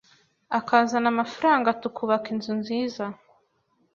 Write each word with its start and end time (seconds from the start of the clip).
akazana 0.59 1.07
amafaranga 1.13 1.77
tukubaka 1.81 2.27
inzu 2.33 2.51
nziza 2.61 3.03